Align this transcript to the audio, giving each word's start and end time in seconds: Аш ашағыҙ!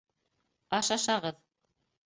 Аш 0.79 0.91
ашағыҙ! 0.97 1.41